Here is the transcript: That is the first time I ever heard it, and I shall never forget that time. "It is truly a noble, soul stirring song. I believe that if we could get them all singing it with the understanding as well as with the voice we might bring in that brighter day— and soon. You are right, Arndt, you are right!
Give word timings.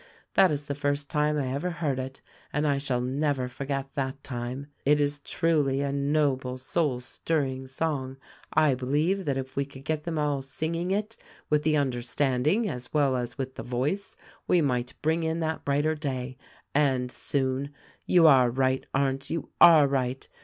That 0.33 0.49
is 0.51 0.65
the 0.65 0.73
first 0.73 1.11
time 1.11 1.37
I 1.37 1.49
ever 1.53 1.69
heard 1.69 1.99
it, 1.99 2.21
and 2.51 2.65
I 2.65 2.79
shall 2.79 3.01
never 3.01 3.47
forget 3.47 3.93
that 3.93 4.23
time. 4.23 4.65
"It 4.83 4.99
is 4.99 5.19
truly 5.19 5.81
a 5.81 5.91
noble, 5.91 6.57
soul 6.57 7.01
stirring 7.01 7.67
song. 7.67 8.17
I 8.51 8.73
believe 8.73 9.25
that 9.25 9.37
if 9.37 9.55
we 9.55 9.63
could 9.63 9.85
get 9.85 10.03
them 10.03 10.17
all 10.17 10.41
singing 10.41 10.89
it 10.89 11.17
with 11.51 11.61
the 11.61 11.77
understanding 11.77 12.67
as 12.67 12.91
well 12.91 13.15
as 13.15 13.37
with 13.37 13.53
the 13.53 13.61
voice 13.61 14.15
we 14.47 14.59
might 14.59 14.95
bring 15.03 15.21
in 15.21 15.39
that 15.41 15.63
brighter 15.63 15.93
day— 15.93 16.35
and 16.89 17.11
soon. 17.11 17.69
You 18.07 18.25
are 18.25 18.49
right, 18.49 18.83
Arndt, 18.95 19.29
you 19.29 19.49
are 19.61 19.85
right! 19.85 20.27